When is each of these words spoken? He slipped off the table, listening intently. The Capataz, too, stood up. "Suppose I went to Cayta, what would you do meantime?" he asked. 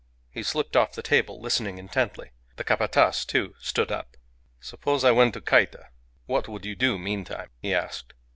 He 0.31 0.41
slipped 0.41 0.75
off 0.75 0.93
the 0.93 1.03
table, 1.03 1.39
listening 1.39 1.77
intently. 1.77 2.31
The 2.55 2.63
Capataz, 2.63 3.23
too, 3.23 3.53
stood 3.59 3.91
up. 3.91 4.17
"Suppose 4.59 5.03
I 5.03 5.11
went 5.11 5.35
to 5.35 5.41
Cayta, 5.41 5.89
what 6.25 6.47
would 6.47 6.65
you 6.65 6.75
do 6.75 6.97
meantime?" 6.97 7.49
he 7.61 7.71
asked. 7.71 8.13